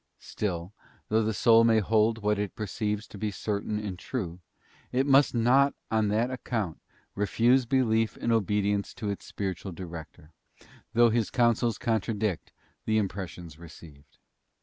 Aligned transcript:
f 0.17 0.23
Still, 0.29 0.73
though 1.09 1.21
the 1.21 1.31
soul 1.31 1.63
may 1.63 1.77
hold 1.77 2.23
what 2.23 2.39
it 2.39 2.55
perceives 2.55 3.05
to 3.07 3.19
be 3.19 3.29
certain 3.29 3.77
and 3.77 3.99
true, 3.99 4.39
it 4.91 5.05
must 5.05 5.35
not 5.35 5.75
on 5.91 6.07
that 6.07 6.31
account 6.31 6.81
refuse 7.13 7.67
belief 7.67 8.17
and 8.19 8.31
obedience 8.31 8.95
to 8.95 9.11
its 9.11 9.25
spiritual 9.25 9.73
director, 9.73 10.31
though 10.95 11.11
his 11.11 11.29
counsels 11.29 11.77
contradict 11.77 12.51
the 12.85 12.97
impressions 12.97 13.59
received. 13.59 14.17